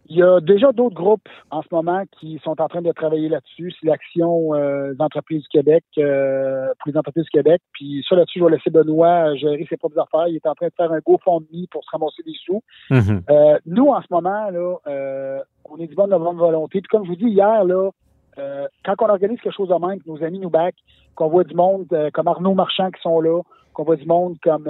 Il 0.10 0.18
y 0.18 0.24
a 0.24 0.40
déjà 0.40 0.72
d'autres 0.72 0.96
groupes 0.96 1.30
en 1.52 1.62
ce 1.62 1.68
moment 1.72 2.04
qui 2.20 2.42
sont 2.44 2.60
en 2.60 2.68
train 2.68 2.82
de 2.82 2.92
travailler 2.92 3.30
là-dessus. 3.30 3.72
C'est 3.80 3.88
l'Action 3.88 4.56
euh, 4.56 4.94
des 4.94 5.02
entreprises 5.02 5.44
du 5.44 5.48
Québec 5.50 5.84
euh, 6.00 6.68
pour 6.80 6.92
les 6.92 6.98
entreprises 6.98 7.26
du 7.26 7.30
Québec. 7.30 7.62
Puis 7.74 8.04
ça, 8.10 8.16
là-dessus, 8.16 8.40
je 8.40 8.46
vais 8.46 8.52
laisser 8.52 8.72
Benoît 8.72 9.36
gérer 9.36 9.68
ses 9.70 9.78
propres 9.78 10.00
affaires. 10.00 10.28
Il 10.28 10.38
est 10.38 10.48
en 10.48 10.56
train 10.56 10.66
de 10.66 10.74
faire 10.76 10.92
un 10.92 11.00
GoFundMe 11.00 11.68
pour 11.70 11.84
se 11.84 11.92
ramasser 11.92 12.24
des 12.26 12.34
sous. 12.44 12.64
Mm-hmm. 12.90 13.22
euh, 13.30 13.60
nous, 13.68 13.90
en 13.90 14.02
ce 14.02 14.08
moment, 14.10 14.50
là, 14.50 14.78
euh, 14.88 15.40
on 15.66 15.78
est 15.78 15.86
du 15.86 15.94
bon 15.94 16.08
de 16.08 16.18
bonne 16.18 16.38
volonté. 16.38 16.82
Puis 16.82 16.90
comme 16.90 17.04
je 17.04 17.10
vous 17.10 17.16
dis 17.16 17.30
hier, 17.30 17.64
là, 17.64 17.92
euh, 18.40 18.68
quand 18.84 18.96
on 19.02 19.10
organise 19.10 19.40
quelque 19.42 19.56
chose 19.56 19.70
de 19.70 19.88
même, 19.88 20.02
que 20.02 20.10
nos 20.10 20.24
amis 20.24 20.40
nous 20.40 20.50
back, 20.50 20.74
qu'on 21.14 21.28
voit 21.28 21.44
du 21.44 21.54
monde 21.54 21.86
comme 22.14 22.28
Arnaud 22.28 22.56
Marchand 22.56 22.90
qui 22.90 23.02
sont 23.02 23.22
là, 23.22 23.42
qu'on 23.74 23.84
voit 23.84 23.98
du 23.98 24.08
monde 24.08 24.38
comme 24.42 24.68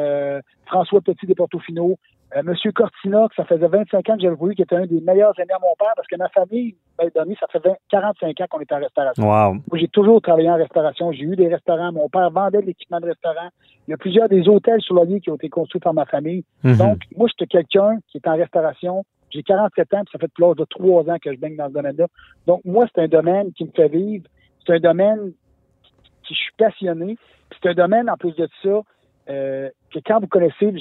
François 0.65 1.01
Petit 1.01 1.25
des 1.25 1.35
Portofino, 1.35 1.97
euh, 2.35 2.43
Monsieur 2.43 2.71
Cortina, 2.71 3.27
que 3.29 3.35
ça 3.35 3.45
faisait 3.45 3.67
25 3.67 4.09
ans 4.09 4.15
que 4.15 4.21
j'avais 4.21 4.35
voulu, 4.35 4.53
qui 4.53 4.61
était 4.61 4.75
un 4.75 4.85
des 4.85 5.01
meilleurs 5.01 5.33
amis 5.39 5.51
à 5.51 5.59
mon 5.59 5.73
père, 5.79 5.93
parce 5.95 6.07
que 6.07 6.15
ma 6.15 6.29
famille, 6.29 6.75
ben, 6.97 7.09
donné, 7.15 7.35
ça 7.39 7.47
fait 7.47 7.59
45 7.89 8.41
ans 8.41 8.45
qu'on 8.49 8.59
est 8.59 8.71
en 8.71 8.79
restauration. 8.79 9.23
Wow. 9.23 9.53
Moi, 9.53 9.79
j'ai 9.79 9.87
toujours 9.87 10.21
travaillé 10.21 10.49
en 10.49 10.57
restauration. 10.57 11.11
J'ai 11.11 11.23
eu 11.23 11.35
des 11.35 11.47
restaurants. 11.47 11.91
Mon 11.91 12.07
père 12.07 12.29
vendait 12.29 12.61
de 12.61 12.67
l'équipement 12.67 12.99
de 12.99 13.07
restaurant. 13.07 13.49
Il 13.87 13.91
y 13.91 13.93
a 13.93 13.97
plusieurs 13.97 14.29
des 14.29 14.47
hôtels 14.47 14.81
sur 14.81 15.03
vie 15.05 15.21
qui 15.21 15.31
ont 15.31 15.35
été 15.35 15.49
construits 15.49 15.81
par 15.81 15.93
ma 15.93 16.05
famille. 16.05 16.43
Mhm. 16.63 16.77
Donc, 16.77 16.99
moi, 17.17 17.27
j'étais 17.29 17.47
quelqu'un 17.47 17.97
qui 18.09 18.17
est 18.17 18.27
en 18.27 18.35
restauration. 18.35 19.05
J'ai 19.31 19.41
47 19.41 19.93
ans, 19.95 20.01
puis 20.03 20.11
ça 20.11 20.19
fait 20.19 20.31
plus 20.31 20.55
de 20.55 20.65
trois 20.65 21.09
ans 21.09 21.17
que 21.21 21.33
je 21.33 21.39
baigne 21.39 21.55
dans 21.55 21.67
ce 21.67 21.73
domaine-là. 21.73 22.07
Donc, 22.45 22.61
moi, 22.63 22.85
c'est 22.93 23.01
un 23.01 23.07
domaine 23.07 23.51
qui 23.53 23.63
me 23.63 23.71
fait 23.75 23.87
vivre. 23.87 24.25
C'est 24.65 24.73
un 24.73 24.79
domaine 24.79 25.31
qui 26.23 26.35
je 26.35 26.39
suis 26.39 26.53
passionné. 26.57 27.17
C'est 27.59 27.69
un 27.69 27.73
domaine, 27.73 28.09
en 28.09 28.17
plus 28.17 28.35
de 28.35 28.47
ça, 28.61 28.81
euh, 29.29 29.69
que 29.93 29.99
quand 30.05 30.19
vous 30.19 30.27
connaissez, 30.27 30.73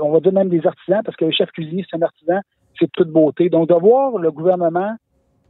on 0.00 0.10
va 0.10 0.20
dire 0.20 0.32
même 0.32 0.48
des 0.48 0.66
artisans, 0.66 1.02
parce 1.04 1.16
que 1.16 1.24
le 1.24 1.32
chef 1.32 1.50
cuisinier, 1.50 1.84
c'est 1.88 1.96
un 1.96 2.02
artisan, 2.02 2.40
c'est 2.78 2.86
de 2.86 2.90
toute 2.96 3.10
beauté. 3.10 3.48
Donc, 3.48 3.68
de 3.68 3.74
voir 3.74 4.18
le 4.18 4.30
gouvernement 4.30 4.94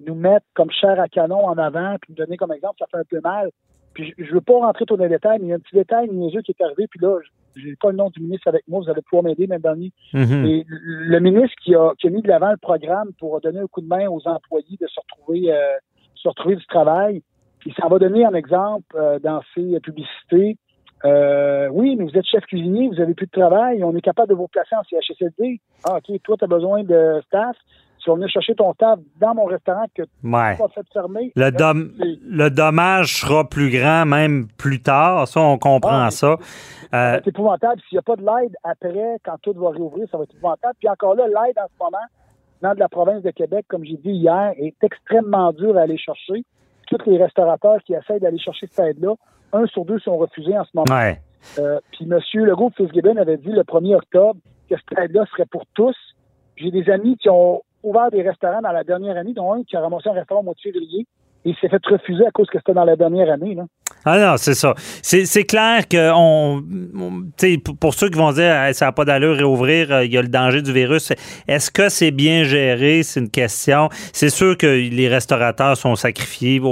nous 0.07 0.15
mettre 0.15 0.47
comme 0.55 0.71
chair 0.71 0.99
à 0.99 1.09
canon 1.09 1.47
en 1.47 1.59
avant, 1.59 1.97
puis 2.01 2.13
nous 2.13 2.25
donner 2.25 2.37
comme 2.37 2.53
exemple, 2.53 2.77
ça 2.79 2.87
fait 2.91 2.99
un 2.99 3.05
peu 3.09 3.21
mal. 3.21 3.51
Puis 3.95 4.15
je, 4.17 4.25
ne 4.25 4.35
veux 4.35 4.41
pas 4.41 4.55
rentrer 4.55 4.87
trop 4.87 4.97
dans 4.97 5.05
les 5.05 5.11
détails, 5.11 5.39
mais 5.41 5.47
il 5.47 5.51
y 5.51 5.53
a 5.53 5.57
un 5.57 5.61
petit 5.61 5.75
détail 5.75 6.09
yeux 6.09 6.43
qui 6.43 6.53
est 6.53 6.65
arrivé, 6.65 6.87
puis 6.89 7.01
là, 7.01 7.19
j'ai 7.57 7.77
pas 7.77 7.91
le 7.91 7.97
nom 7.97 8.09
du 8.09 8.21
ministre 8.21 8.49
avec 8.49 8.63
moi, 8.69 8.81
vous 8.81 8.91
allez 8.91 9.03
pouvoir 9.03 9.25
m'aider, 9.25 9.47
même 9.47 9.61
dernier. 9.61 9.93
Mm-hmm. 10.15 10.47
Et 10.47 10.67
le 10.69 11.19
ministre 11.19 11.57
qui 11.63 11.75
a, 11.75 11.93
qui 11.99 12.07
a 12.07 12.11
mis 12.11 12.23
de 12.23 12.29
l'avant 12.29 12.51
le 12.51 12.57
programme 12.57 13.11
pour 13.19 13.41
donner 13.41 13.59
un 13.59 13.67
coup 13.67 13.81
de 13.81 13.89
main 13.89 14.09
aux 14.09 14.27
employés 14.27 14.79
de 14.81 14.87
se 14.87 15.01
retrouver, 15.01 15.53
euh, 15.53 15.77
se 16.15 16.29
retrouver 16.29 16.57
du 16.57 16.67
travail, 16.67 17.23
il 17.67 17.75
s'en 17.75 17.89
va 17.89 17.99
donner 17.99 18.25
un 18.25 18.35
exemple 18.35 18.97
euh, 18.97 19.19
dans 19.19 19.41
ses 19.55 19.79
publicités 19.81 20.57
euh, 21.05 21.69
oui, 21.73 21.97
mais 21.97 22.05
vous 22.05 22.17
êtes 22.17 22.27
chef 22.27 22.45
cuisinier, 22.45 22.89
vous 22.89 23.01
avez 23.01 23.15
plus 23.15 23.27
de 23.27 23.31
travail, 23.31 23.83
on 23.83 23.97
est 23.97 24.03
capable 24.03 24.29
de 24.29 24.35
vous 24.35 24.49
placer 24.49 24.75
en 24.77 24.83
CHSLD. 24.83 25.61
Ah, 25.85 25.97
OK, 25.97 26.23
toi, 26.23 26.37
tu 26.37 26.45
as 26.45 26.49
besoin 26.49 26.85
de 26.85 27.23
staff. 27.27 27.57
Si 28.03 28.09
on 28.09 28.17
vient 28.17 28.29
chercher 28.29 28.55
ton 28.55 28.73
staff 28.73 28.99
dans 29.21 29.35
mon 29.35 29.45
restaurant 29.45 29.85
que 29.95 30.03
tu 30.03 30.09
ouais. 30.25 30.57
pas 30.57 30.69
fait 30.69 30.87
fermer. 30.91 31.33
Le, 31.37 31.51
le 31.51 32.49
dommage 32.49 33.21
sera 33.21 33.47
plus 33.47 33.71
grand, 33.71 34.07
même 34.07 34.49
plus 34.57 34.81
tard. 34.81 35.29
Ça, 35.29 35.41
on 35.41 35.59
comprend 35.59 36.05
ah, 36.07 36.11
ça. 36.11 36.37
Ça 36.91 37.15
euh, 37.15 37.21
épouvantable. 37.27 37.81
S'il 37.89 37.97
n'y 37.97 37.99
a 37.99 38.03
pas 38.03 38.17
de 38.17 38.23
l'aide 38.23 38.57
après, 38.65 39.19
quand 39.23 39.37
tout 39.43 39.53
va 39.53 39.71
réouvrir, 39.71 40.07
ça 40.11 40.17
va 40.17 40.25
être 40.25 40.35
épouvantable. 40.35 40.75
Puis 40.79 40.89
encore 40.89 41.15
là, 41.15 41.27
l'aide 41.27 41.59
en 41.59 41.67
ce 41.69 41.85
moment, 41.85 42.07
dans 42.63 42.75
de 42.75 42.81
la 42.81 42.89
province 42.89 43.23
de 43.23 43.31
Québec, 43.31 43.67
comme 43.69 43.85
j'ai 43.85 43.99
dit 43.99 44.13
hier, 44.13 44.53
est 44.57 44.83
extrêmement 44.83 45.53
dur 45.53 45.77
à 45.77 45.83
aller 45.83 45.99
chercher. 45.99 46.45
Tous 46.89 46.99
les 47.07 47.23
restaurateurs 47.23 47.83
qui 47.85 47.93
essaient 47.93 48.19
d'aller 48.19 48.39
chercher 48.39 48.67
cette 48.67 48.97
aide-là 48.97 49.15
un 49.53 49.67
sur 49.67 49.85
deux 49.85 49.99
sont 50.01 50.17
refusés 50.17 50.57
en 50.59 50.65
ce 50.65 50.71
moment. 50.75 50.95
Ouais. 50.95 51.21
Euh, 51.59 51.81
puis 51.93 52.05
M. 52.05 52.19
Legault 52.45 52.71
Fitzgibbon 52.77 53.17
avait 53.17 53.39
dit 53.39 53.51
le 53.51 53.63
1er 53.63 53.97
octobre 53.97 54.41
que 54.69 54.77
cette 54.77 54.99
aide-là 54.99 55.25
serait 55.31 55.47
pour 55.47 55.65
tous. 55.75 55.97
J'ai 56.57 56.71
des 56.71 56.91
amis 56.91 57.17
qui 57.17 57.29
ont 57.31 57.63
ouvert 57.83 58.11
des 58.11 58.23
restaurants 58.23 58.61
dans 58.61 58.73
la 58.73 58.85
dernière 58.85 59.17
année, 59.17 59.33
dont 59.33 59.53
un 59.53 59.65
qui 59.65 59.77
a 59.77 59.81
ramassé 59.81 60.09
un 60.09 60.13
restaurant 60.13 60.41
au 60.41 60.45
mois 60.45 60.55
de 60.55 60.61
février 60.61 61.07
il 61.45 61.55
s'est 61.57 61.69
fait 61.69 61.85
refuser 61.87 62.27
à 62.27 62.31
cause 62.31 62.49
que 62.49 62.59
c'était 62.59 62.75
dans 62.75 62.85
la 62.85 62.97
dernière 62.97 63.33
année. 63.33 63.55
Là. 63.55 63.65
Ah 64.05 64.19
non, 64.19 64.37
c'est 64.39 64.55
ça. 64.55 64.75
C'est 65.03 65.45
clair 65.45 65.87
que 65.87 66.11
on, 66.15 66.63
pour 67.81 67.93
ceux 67.93 68.09
qui 68.09 68.17
vont 68.17 68.33
dire 68.33 68.55
ça 68.73 68.87
n'a 68.87 68.93
pas 68.93 69.05
d'allure 69.05 69.37
réouvrir, 69.37 69.93
euh, 69.93 70.05
il 70.07 70.13
y 70.13 70.17
a 70.17 70.23
le 70.23 70.29
danger 70.29 70.63
du 70.63 70.73
virus. 70.73 71.13
Est-ce 71.47 71.71
que 71.71 71.91
c'est 71.91 72.11
bien 72.11 72.45
géré? 72.45 73.03
C'est 73.03 73.21
une 73.21 73.31
question. 73.31 73.91
C'est 74.15 74.31
sûr 74.31 74.57
que 74.57 74.67
les 74.67 75.09
restaurateurs 75.09 75.77
sont 75.77 75.97
sacrifiés 75.97 76.63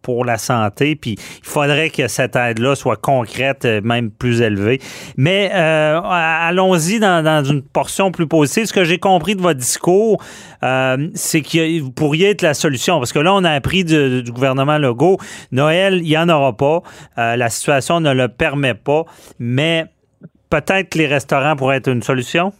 pour 0.00 0.24
la 0.24 0.38
santé, 0.38 0.96
puis 0.96 1.16
il 1.18 1.46
faudrait 1.46 1.90
que 1.90 2.08
cette 2.08 2.34
aide-là 2.34 2.74
soit 2.74 2.96
concrète, 2.96 3.66
euh, 3.66 3.82
même 3.82 4.10
plus 4.10 4.40
élevée. 4.40 4.80
Mais 5.18 5.50
euh, 5.52 6.00
allons-y 6.02 6.98
dans, 6.98 7.44
une 7.44 7.62
portion 7.62 8.10
plus 8.10 8.26
positive. 8.26 8.64
Ce 8.64 8.72
que 8.72 8.84
j'ai 8.84 8.98
compris 8.98 9.36
de 9.36 9.42
votre 9.42 9.58
discours, 9.58 10.22
c'est 10.62 11.42
que 11.42 11.80
vous 11.80 11.90
pourriez 11.90 12.30
être 12.30 12.42
la 12.42 12.54
solution. 12.54 12.98
Parce 12.98 13.12
que 13.12 13.18
là, 13.18 13.34
on 13.34 13.44
a 13.44 13.50
appris 13.50 13.84
du 14.22 14.32
gouvernement 14.32 14.78
Legault, 14.78 15.18
Noël, 15.52 15.98
il 16.02 16.08
n'y 16.08 16.18
en 16.18 16.28
aura 16.28 16.56
pas. 16.56 16.82
Euh, 17.18 17.36
la 17.36 17.48
situation 17.48 18.00
ne 18.00 18.12
le 18.12 18.28
permet 18.28 18.74
pas, 18.74 19.04
mais 19.38 19.86
peut-être 20.50 20.90
que 20.90 20.98
les 20.98 21.06
restaurants 21.06 21.56
pourraient 21.56 21.76
être 21.76 21.88
une 21.88 22.02
solution? 22.02 22.52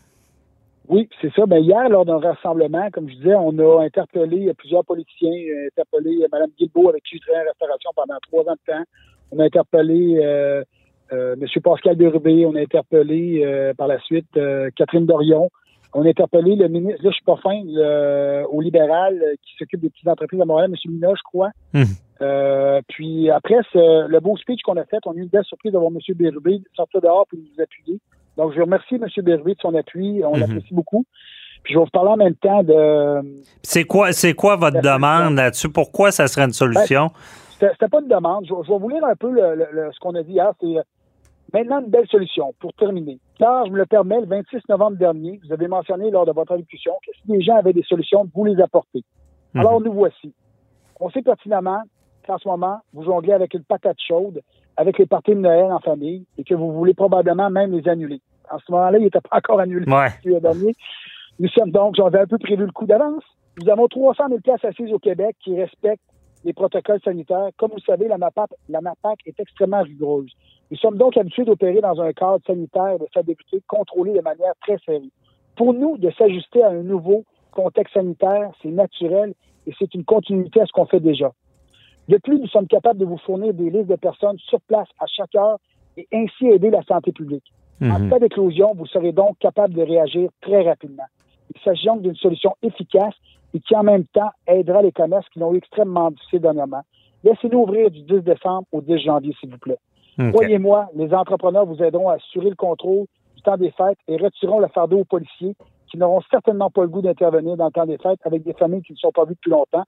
Oui, 0.88 1.08
c'est 1.20 1.32
ça. 1.34 1.46
Ben, 1.46 1.58
hier, 1.58 1.88
lors 1.88 2.04
d'un 2.04 2.18
rassemblement, 2.18 2.90
comme 2.90 3.08
je 3.08 3.14
disais, 3.14 3.34
on 3.34 3.56
a 3.58 3.84
interpellé 3.84 4.52
plusieurs 4.54 4.84
politiciens, 4.84 5.30
euh, 5.30 5.68
interpellé 5.68 6.26
Mme 6.32 6.50
Guilbeault, 6.58 6.88
avec 6.88 7.04
qui 7.04 7.16
je 7.16 7.22
travaille 7.22 7.42
en 7.42 7.48
restauration 7.48 7.90
pendant 7.94 8.18
trois 8.22 8.42
ans 8.52 8.56
de 8.56 8.72
temps. 8.72 8.84
On 9.32 9.38
a 9.38 9.44
interpellé 9.44 10.18
euh, 10.22 10.64
M. 11.12 11.46
Pascal 11.62 11.96
Bérubé, 11.96 12.46
on 12.46 12.56
a 12.56 12.60
interpellé 12.60 13.44
par 13.76 13.88
la 13.88 13.98
suite 14.00 14.38
Catherine 14.76 15.06
Dorion. 15.06 15.50
On 15.92 16.04
a 16.04 16.08
interpellé 16.08 16.54
le 16.54 16.68
ministre, 16.68 17.02
là 17.02 17.10
je 17.10 17.14
suis 17.14 17.24
pas 17.24 17.36
fin, 17.36 17.60
au 18.50 18.60
libéral 18.60 19.20
qui 19.42 19.56
s'occupe 19.58 19.80
des 19.80 19.90
petites 19.90 20.08
entreprises 20.08 20.40
à 20.40 20.44
Montréal, 20.44 20.70
M. 20.70 20.92
Mina, 20.92 21.08
je 21.16 21.22
crois. 21.22 21.50
Hum. 21.74 21.84
Euh, 22.22 22.80
puis 22.88 23.30
après 23.30 23.60
le 23.74 24.20
beau 24.20 24.36
speech 24.36 24.60
qu'on 24.62 24.76
a 24.76 24.84
fait, 24.84 24.98
on 25.06 25.12
a 25.12 25.14
eu 25.14 25.22
une 25.22 25.28
belle 25.28 25.44
surprise 25.44 25.72
d'avoir 25.72 25.90
M. 25.90 25.98
Bérubé 26.16 26.60
sortir 26.74 27.00
dehors 27.00 27.26
pour 27.28 27.38
nous 27.38 27.62
appuyer. 27.62 27.98
Donc, 28.36 28.52
je 28.54 28.60
remercie 28.60 28.96
M. 28.96 29.06
Bérubé 29.24 29.54
de 29.54 29.60
son 29.60 29.74
appui. 29.74 30.22
On 30.24 30.34
mhm. 30.34 30.40
l'apprécie 30.40 30.74
beaucoup. 30.74 31.04
Puis 31.62 31.74
je 31.74 31.78
vais 31.78 31.84
vous 31.84 31.90
parler 31.90 32.10
en 32.10 32.16
même 32.16 32.34
temps 32.34 32.62
de. 32.62 33.42
C'est 33.62 33.84
quoi, 33.84 34.12
c'est 34.12 34.34
quoi 34.34 34.56
votre 34.56 34.80
demande 34.80 35.36
là-dessus? 35.36 35.68
Pourquoi 35.68 36.10
ça 36.10 36.26
serait 36.26 36.44
une 36.44 36.52
solution? 36.52 37.10
Ben, 37.60 37.70
c'était 37.72 37.88
pas 37.88 38.00
une 38.00 38.08
demande. 38.08 38.46
Je, 38.46 38.54
vais 38.54 38.78
vous 38.78 38.88
lire 38.88 39.04
un 39.04 39.16
peu 39.16 39.28
ce 39.36 39.98
qu'on 40.00 40.14
a 40.14 40.22
dit 40.22 40.32
hier. 40.32 40.50
C'est 40.60 40.78
euh, 40.78 40.82
maintenant 41.52 41.80
une 41.80 41.90
belle 41.90 42.06
solution 42.08 42.54
pour 42.60 42.72
terminer. 42.74 43.18
Car 43.38 43.66
je 43.66 43.72
me 43.72 43.78
le 43.78 43.86
permets, 43.86 44.20
le 44.20 44.26
26 44.26 44.68
novembre 44.68 44.96
dernier, 44.96 45.40
vous 45.44 45.52
avez 45.52 45.68
mentionné 45.68 46.10
lors 46.10 46.26
de 46.26 46.32
votre 46.32 46.52
allocution 46.52 46.92
que 47.06 47.12
si 47.14 47.32
les 47.32 47.42
gens 47.42 47.56
avaient 47.56 47.72
des 47.72 47.82
solutions, 47.82 48.28
vous 48.34 48.44
les 48.44 48.60
apportez. 48.60 49.02
Mhm. 49.54 49.60
Alors 49.60 49.80
nous 49.80 49.92
voici. 49.92 50.34
On 51.00 51.10
sait 51.10 51.22
pertinemment 51.22 51.82
en 52.30 52.38
ce 52.38 52.48
moment, 52.48 52.78
vous 52.92 53.04
jonglez 53.04 53.32
avec 53.32 53.54
une 53.54 53.64
patate 53.64 53.96
chaude, 54.06 54.40
avec 54.76 54.98
les 54.98 55.06
parties 55.06 55.34
de 55.34 55.40
Noël 55.40 55.72
en 55.72 55.80
famille, 55.80 56.24
et 56.38 56.44
que 56.44 56.54
vous 56.54 56.72
voulez 56.72 56.94
probablement 56.94 57.50
même 57.50 57.72
les 57.72 57.88
annuler. 57.88 58.20
En 58.50 58.58
ce 58.58 58.70
moment-là, 58.72 58.98
il 58.98 59.04
n'était 59.04 59.20
pas 59.20 59.36
encore 59.36 59.60
annulé 59.60 59.90
ouais. 59.90 60.40
dernier. 60.40 60.74
Nous 61.38 61.48
sommes 61.48 61.70
donc, 61.70 61.96
j'avais 61.96 62.20
un 62.20 62.26
peu 62.26 62.38
prévu 62.38 62.64
le 62.64 62.72
coup 62.72 62.86
d'avance. 62.86 63.22
Nous 63.60 63.68
avons 63.70 63.88
300 63.88 64.28
000 64.28 64.40
places 64.40 64.64
assises 64.64 64.92
au 64.92 64.98
Québec 64.98 65.36
qui 65.42 65.58
respectent 65.58 66.02
les 66.44 66.52
protocoles 66.52 67.00
sanitaires. 67.04 67.50
Comme 67.58 67.70
vous 67.72 67.80
savez, 67.80 68.08
la 68.08 68.18
MAPAC, 68.18 68.50
la 68.68 68.80
MAPAC 68.80 69.18
est 69.26 69.38
extrêmement 69.38 69.82
rigoureuse. 69.82 70.32
Nous 70.70 70.76
sommes 70.76 70.96
donc 70.96 71.16
habitués 71.16 71.44
d'opérer 71.44 71.80
dans 71.80 72.00
un 72.00 72.12
cadre 72.12 72.44
sanitaire 72.46 72.98
de 72.98 73.06
stabilité 73.06 73.60
contrôlé 73.66 74.12
de 74.12 74.20
manière 74.20 74.52
très 74.60 74.78
sérieuse. 74.78 75.10
Pour 75.56 75.74
nous, 75.74 75.98
de 75.98 76.10
s'ajuster 76.12 76.62
à 76.62 76.70
un 76.70 76.82
nouveau 76.82 77.24
contexte 77.50 77.94
sanitaire, 77.94 78.52
c'est 78.62 78.70
naturel 78.70 79.34
et 79.66 79.72
c'est 79.78 79.92
une 79.94 80.04
continuité 80.04 80.60
à 80.60 80.66
ce 80.66 80.72
qu'on 80.72 80.86
fait 80.86 81.00
déjà. 81.00 81.32
De 82.08 82.16
plus, 82.18 82.38
nous 82.38 82.46
sommes 82.46 82.66
capables 82.66 82.98
de 82.98 83.04
vous 83.04 83.18
fournir 83.18 83.52
des 83.52 83.70
listes 83.70 83.88
de 83.88 83.96
personnes 83.96 84.38
sur 84.38 84.60
place 84.62 84.88
à 84.98 85.06
chaque 85.06 85.34
heure 85.34 85.58
et 85.96 86.06
ainsi 86.12 86.46
aider 86.46 86.70
la 86.70 86.82
santé 86.82 87.12
publique. 87.12 87.52
En 87.82 87.98
mhm. 87.98 88.10
cas 88.10 88.18
d'éclosion, 88.18 88.72
vous 88.74 88.86
serez 88.86 89.12
donc 89.12 89.38
capable 89.38 89.74
de 89.74 89.82
réagir 89.82 90.30
très 90.40 90.62
rapidement. 90.62 91.06
Il 91.54 91.60
s'agit 91.62 91.86
donc 91.86 92.02
d'une 92.02 92.16
solution 92.16 92.54
efficace 92.62 93.14
et 93.54 93.60
qui 93.60 93.74
en 93.74 93.82
même 93.82 94.04
temps 94.06 94.30
aidera 94.46 94.82
les 94.82 94.92
commerces 94.92 95.28
qui 95.30 95.40
l'ont 95.40 95.54
eu 95.54 95.58
extrêmement 95.58 96.10
difficile 96.10 96.40
dernièrement. 96.40 96.82
Laissez-nous 97.24 97.60
ouvrir 97.60 97.90
du 97.90 98.02
10 98.02 98.22
décembre 98.22 98.66
au 98.72 98.80
10 98.80 98.98
janvier, 98.98 99.34
s'il 99.40 99.50
vous 99.50 99.58
plaît. 99.58 99.78
Croyez-moi, 100.32 100.88
les 100.94 101.12
entrepreneurs 101.14 101.66
vous 101.66 101.82
aideront 101.82 102.08
à 102.08 102.14
assurer 102.14 102.50
le 102.50 102.56
contrôle 102.56 103.06
du 103.36 103.42
temps 103.42 103.56
des 103.56 103.70
fêtes 103.70 103.98
et 104.08 104.16
retireront 104.16 104.60
le 104.60 104.68
fardeau 104.68 104.98
aux 104.98 105.04
policiers 105.04 105.54
qui 105.90 105.98
n'auront 105.98 106.20
certainement 106.30 106.70
pas 106.70 106.82
le 106.82 106.88
goût 106.88 107.02
d'intervenir 107.02 107.56
dans 107.56 107.66
le 107.66 107.72
temps 107.72 107.86
des 107.86 107.98
fêtes 107.98 108.20
avec 108.24 108.42
des 108.44 108.52
familles 108.52 108.82
qui 108.82 108.92
ne 108.92 108.98
sont 108.98 109.10
pas 109.10 109.24
vues 109.24 109.34
depuis 109.34 109.50
longtemps. 109.50 109.84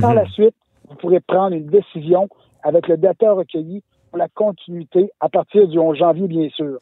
Par 0.00 0.10
mhm. 0.10 0.16
la 0.16 0.26
suite, 0.30 0.54
vous 0.88 0.96
pourrez 0.96 1.20
prendre 1.20 1.54
une 1.54 1.66
décision 1.66 2.28
avec 2.62 2.88
le 2.88 2.96
data 2.96 3.32
recueilli 3.32 3.82
pour 4.10 4.18
la 4.18 4.28
continuité 4.28 5.10
à 5.20 5.28
partir 5.28 5.68
du 5.68 5.78
11 5.78 5.96
janvier, 5.96 6.26
bien 6.26 6.48
sûr. 6.50 6.78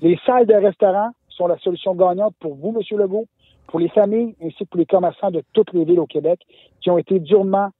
Les 0.00 0.18
salles 0.26 0.46
de 0.46 0.54
restaurants 0.54 1.10
sont 1.28 1.46
la 1.46 1.58
solution 1.58 1.94
gagnante 1.94 2.34
pour 2.40 2.54
vous, 2.54 2.74
M. 2.76 2.98
Legault, 2.98 3.26
pour 3.68 3.80
les 3.80 3.88
familles 3.88 4.34
ainsi 4.42 4.58
que 4.58 4.64
pour 4.64 4.78
les 4.78 4.86
commerçants 4.86 5.30
de 5.30 5.42
toutes 5.52 5.72
les 5.72 5.84
villes 5.84 6.00
au 6.00 6.06
Québec 6.06 6.40
qui 6.80 6.90
ont 6.90 6.98
été 6.98 7.18
durement 7.18 7.70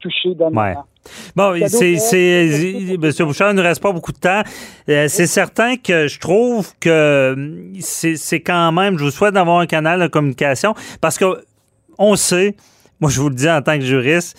touchés 0.00 0.34
dans 0.34 0.50
moment. 0.50 0.84
Bon, 1.34 1.54
c'est, 1.68 1.94
M. 2.94 3.26
Bouchard, 3.26 3.50
il 3.50 3.56
ne 3.56 3.62
reste 3.62 3.82
pas 3.82 3.92
beaucoup 3.92 4.12
de 4.12 4.18
temps. 4.18 4.42
Euh, 4.88 5.08
c'est 5.08 5.26
certain 5.26 5.76
que 5.76 6.06
je 6.06 6.18
trouve 6.18 6.72
que 6.80 7.70
c'est, 7.80 8.16
c'est 8.16 8.40
quand 8.40 8.72
même, 8.72 8.98
je 8.98 9.04
vous 9.04 9.10
souhaite 9.10 9.34
d'avoir 9.34 9.60
un 9.60 9.66
canal 9.66 10.00
de 10.00 10.06
communication 10.06 10.74
parce 11.00 11.18
que 11.18 11.42
on 11.98 12.14
sait, 12.16 12.56
moi 13.00 13.10
je 13.10 13.20
vous 13.20 13.28
le 13.28 13.34
dis 13.34 13.48
en 13.48 13.62
tant 13.62 13.78
que 13.78 13.84
juriste, 13.84 14.36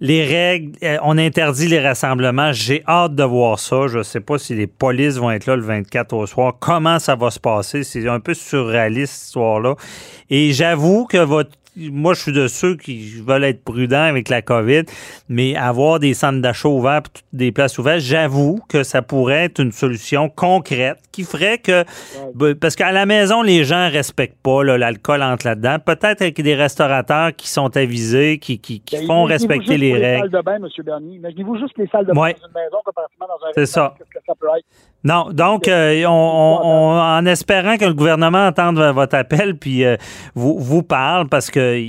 les 0.00 0.24
règles, 0.24 0.72
euh, 0.84 0.96
on 1.02 1.18
interdit 1.18 1.66
les 1.66 1.80
rassemblements. 1.80 2.52
J'ai 2.52 2.84
hâte 2.86 3.14
de 3.14 3.24
voir 3.24 3.58
ça. 3.58 3.88
Je 3.88 3.98
ne 3.98 4.02
sais 4.04 4.20
pas 4.20 4.38
si 4.38 4.54
les 4.54 4.68
polices 4.68 5.16
vont 5.16 5.30
être 5.30 5.46
là 5.46 5.56
le 5.56 5.62
24 5.62 6.12
au 6.12 6.26
soir. 6.26 6.54
Comment 6.60 6.98
ça 6.98 7.16
va 7.16 7.30
se 7.30 7.40
passer? 7.40 7.82
C'est 7.82 8.06
un 8.08 8.20
peu 8.20 8.34
surréaliste, 8.34 9.12
cette 9.12 9.26
histoire-là. 9.26 9.74
Et 10.30 10.52
j'avoue 10.52 11.06
que 11.06 11.18
votre 11.18 11.50
moi, 11.92 12.14
je 12.14 12.20
suis 12.20 12.32
de 12.32 12.48
ceux 12.48 12.76
qui 12.76 13.20
veulent 13.20 13.44
être 13.44 13.62
prudents 13.62 14.02
avec 14.02 14.28
la 14.28 14.42
COVID, 14.42 14.82
mais 15.28 15.56
avoir 15.56 15.98
des 15.98 16.14
centres 16.14 16.40
d'achat 16.40 16.68
ouverts, 16.68 17.02
des 17.32 17.52
places 17.52 17.78
ouvertes, 17.78 18.00
j'avoue 18.00 18.60
que 18.68 18.82
ça 18.82 19.02
pourrait 19.02 19.44
être 19.44 19.60
une 19.60 19.72
solution 19.72 20.28
concrète 20.28 20.98
qui 21.12 21.22
ferait 21.24 21.58
que, 21.58 21.84
parce 22.54 22.76
qu'à 22.76 22.92
la 22.92 23.06
maison, 23.06 23.42
les 23.42 23.64
gens 23.64 23.88
respectent 23.90 24.40
pas 24.42 24.62
l'alcool 24.64 25.22
entre 25.22 25.46
là-dedans. 25.46 25.78
Peut-être 25.84 26.22
avec 26.22 26.40
des 26.40 26.54
restaurateurs 26.54 27.34
qui 27.34 27.48
sont 27.48 27.76
avisés, 27.76 28.38
qui, 28.38 28.58
qui, 28.58 28.82
font 29.06 29.24
respecter 29.24 29.76
les 29.76 29.92
règles. 29.92 30.04
Les 30.04 30.18
salles 30.18 30.30
de 30.30 30.40
bain, 30.42 30.56
M. 30.56 30.68
Bernier. 30.84 31.16
Imaginez-vous 31.16 31.58
juste 31.58 31.78
les 31.78 31.86
salles 31.88 32.06
de 32.06 32.12
bain 32.12 32.32
dans 32.32 32.46
une 32.46 32.54
maison 32.54 32.78
comparativement 32.84 33.26
dans 33.26 33.46
un. 33.46 33.52
C'est 33.54 33.66
ça. 33.66 33.94
que 33.98 34.18
ça 34.26 34.34
peut 34.38 34.46
être? 34.56 34.66
Non, 35.04 35.30
donc 35.32 35.68
euh, 35.68 36.04
on, 36.06 36.10
en 36.10 37.24
espérant 37.26 37.76
que 37.76 37.84
le 37.84 37.94
gouvernement 37.94 38.48
entende 38.48 38.78
votre 38.78 39.14
appel 39.14 39.56
puis 39.56 39.84
euh, 39.84 39.96
vous, 40.34 40.58
vous 40.58 40.82
parle 40.82 41.28
parce 41.28 41.50
que 41.50 41.80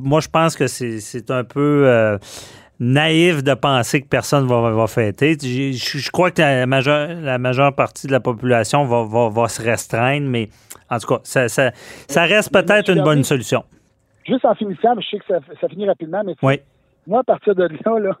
moi 0.00 0.20
je 0.20 0.28
pense 0.28 0.56
que 0.56 0.66
c'est 0.66 1.30
un 1.30 1.44
peu 1.44 1.84
euh, 1.86 2.18
naïf 2.80 3.44
de 3.44 3.54
penser 3.54 4.02
que 4.02 4.08
personne 4.08 4.48
va, 4.48 4.72
va 4.72 4.86
fêter. 4.88 5.36
Je, 5.40 6.10
crois 6.10 6.32
que 6.32 6.42
la 6.42 6.66
majeure, 6.66 7.08
la 7.22 7.38
majeure 7.38 7.72
partie 7.72 8.08
de 8.08 8.12
la 8.12 8.20
population 8.20 8.84
va, 8.84 9.28
va, 9.28 9.48
se 9.48 9.62
restreindre, 9.62 10.26
mais 10.26 10.48
en 10.90 10.98
tout 10.98 11.06
cas, 11.06 11.20
ça, 11.22 11.48
ça, 11.48 11.70
ça 12.08 12.24
reste 12.24 12.52
peut-être 12.52 12.90
une 12.90 13.04
bonne 13.04 13.22
solution. 13.22 13.62
Juste 14.26 14.44
en 14.44 14.56
finissant, 14.56 14.94
je 14.98 15.06
sais 15.06 15.18
que 15.18 15.26
ça, 15.28 15.38
ça 15.60 15.68
finit 15.68 15.86
rapidement, 15.86 16.22
mais 16.24 16.34
oui. 16.42 16.60
moi, 17.06 17.20
à 17.20 17.24
partir 17.24 17.54
de 17.54 17.62
là, 17.62 17.98
là 18.00 18.18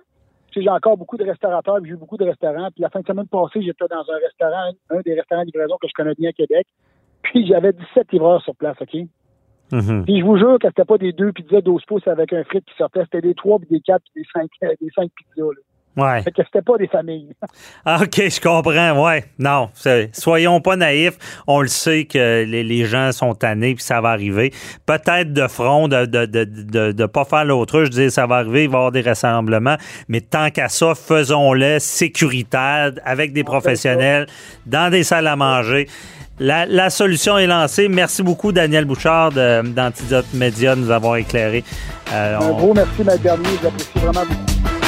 j'ai 0.52 0.68
encore 0.68 0.96
beaucoup 0.96 1.16
de 1.16 1.24
restaurateurs, 1.24 1.78
j'ai 1.84 1.92
eu 1.92 1.96
beaucoup 1.96 2.16
de 2.16 2.24
restaurants. 2.24 2.70
Puis 2.70 2.82
la 2.82 2.90
fin 2.90 3.00
de 3.00 3.06
semaine 3.06 3.26
passée, 3.26 3.62
j'étais 3.62 3.86
dans 3.88 4.04
un 4.10 4.18
restaurant, 4.18 4.72
un 4.90 5.00
des 5.00 5.14
restaurants 5.14 5.42
de 5.42 5.46
livraison 5.46 5.76
que 5.80 5.88
je 5.88 5.92
connais 5.94 6.14
bien 6.14 6.30
à 6.30 6.32
Québec. 6.32 6.66
Puis 7.22 7.46
j'avais 7.46 7.72
17 7.72 8.12
livreurs 8.12 8.42
sur 8.42 8.54
place, 8.56 8.76
OK? 8.80 8.94
Mm-hmm. 9.72 10.04
Puis 10.04 10.20
je 10.20 10.24
vous 10.24 10.36
jure 10.36 10.58
que 10.58 10.68
c'était 10.68 10.84
pas 10.84 10.98
des 10.98 11.12
deux 11.12 11.32
pizzas 11.32 11.60
12 11.60 11.84
pouces 11.84 12.08
avec 12.08 12.32
un 12.32 12.42
frit 12.44 12.62
qui 12.62 12.74
sortait, 12.76 13.04
c'était 13.04 13.20
des 13.20 13.34
trois, 13.34 13.58
puis 13.58 13.68
des 13.70 13.80
quatre, 13.80 14.02
puis 14.12 14.22
des 14.22 14.28
cinq, 14.32 14.50
euh, 14.64 14.74
des 14.80 14.90
cinq 14.94 15.10
pizzas. 15.14 15.46
Là. 15.46 15.60
Ouais. 15.96 16.22
Fait 16.22 16.30
que 16.30 16.42
c'était 16.44 16.62
pas 16.62 16.76
des 16.78 16.86
familles. 16.86 17.28
Ah, 17.84 18.00
OK, 18.02 18.16
je 18.16 18.40
comprends. 18.40 19.04
Ouais. 19.04 19.24
Non, 19.38 19.70
soyons 20.12 20.60
pas 20.60 20.76
naïfs. 20.76 21.16
On 21.46 21.62
le 21.62 21.68
sait 21.68 22.04
que 22.04 22.44
les, 22.44 22.84
gens 22.84 23.10
sont 23.12 23.34
tannés 23.34 23.74
puis 23.74 23.82
ça 23.82 24.00
va 24.00 24.10
arriver. 24.10 24.52
Peut-être 24.86 25.32
de 25.32 25.46
front, 25.48 25.88
de 25.88 26.04
de, 26.04 26.26
de, 26.26 26.92
de, 26.92 27.06
pas 27.06 27.24
faire 27.24 27.44
l'autre. 27.44 27.84
Je 27.84 27.90
disais, 27.90 28.10
ça 28.10 28.26
va 28.26 28.36
arriver, 28.36 28.64
il 28.64 28.70
va 28.70 28.74
y 28.74 28.76
avoir 28.76 28.92
des 28.92 29.00
rassemblements. 29.00 29.76
Mais 30.08 30.20
tant 30.20 30.50
qu'à 30.50 30.68
ça, 30.68 30.94
faisons-le 30.94 31.78
sécuritaire 31.78 32.92
avec 33.04 33.32
des 33.32 33.44
professionnels 33.44 34.26
dans 34.66 34.90
des 34.90 35.02
salles 35.02 35.26
à 35.26 35.36
manger. 35.36 35.88
La, 36.38 36.64
la, 36.66 36.88
solution 36.88 37.36
est 37.36 37.46
lancée. 37.46 37.88
Merci 37.88 38.22
beaucoup, 38.22 38.52
Daniel 38.52 38.86
Bouchard 38.86 39.30
d'Antidote 39.30 40.32
Média, 40.32 40.74
de 40.74 40.80
nous 40.80 40.90
avoir 40.90 41.16
éclairé. 41.16 41.64
Euh, 42.12 42.38
Un 42.38 42.52
gros 42.52 42.72
merci, 42.72 43.04
ma 43.04 43.16
dernier. 43.18 43.48
J'apprécie 43.62 43.98
vraiment 43.98 44.24
beaucoup. 44.24 44.79